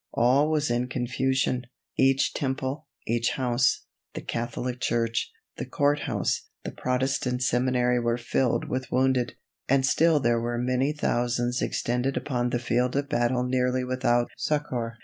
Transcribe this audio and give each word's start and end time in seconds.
All 0.15 0.49
was 0.49 0.71
in 0.71 0.87
confusion, 0.87 1.67
each 1.95 2.33
temple, 2.33 2.87
each 3.05 3.33
house, 3.33 3.85
the 4.15 4.21
Catholic 4.21 4.79
church, 4.79 5.31
the 5.57 5.65
Court 5.67 5.99
House, 6.07 6.47
the 6.63 6.71
Protestant 6.71 7.43
Seminary 7.43 7.99
were 7.99 8.17
filled 8.17 8.67
with 8.67 8.91
wounded, 8.91 9.35
and 9.69 9.85
still 9.85 10.19
there 10.19 10.41
were 10.41 10.57
many 10.57 10.91
thousands 10.91 11.61
extended 11.61 12.17
upon 12.17 12.49
the 12.49 12.57
field 12.57 12.95
of 12.95 13.09
battle 13.09 13.43
nearly 13.43 13.83
without 13.83 14.31
succor. 14.35 14.95